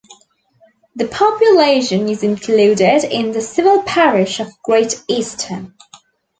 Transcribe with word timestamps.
The 0.95 1.05
population 1.07 2.09
is 2.09 2.23
included 2.23 3.03
in 3.03 3.33
the 3.33 3.41
civil 3.41 3.83
parish 3.83 4.39
of 4.39 4.47
Great 4.63 4.99
Easton. 5.07 5.75